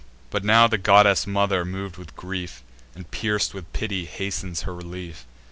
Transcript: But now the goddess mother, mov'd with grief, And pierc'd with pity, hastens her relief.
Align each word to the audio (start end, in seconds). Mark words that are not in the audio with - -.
But 0.31 0.43
now 0.43 0.65
the 0.67 0.79
goddess 0.79 1.27
mother, 1.27 1.63
mov'd 1.63 1.97
with 1.97 2.15
grief, 2.15 2.63
And 2.95 3.11
pierc'd 3.11 3.53
with 3.53 3.71
pity, 3.71 4.05
hastens 4.05 4.63
her 4.63 4.73
relief. 4.73 5.27